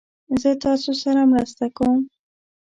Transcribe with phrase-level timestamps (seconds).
[0.41, 1.99] زه تاسو سره مرسته کوم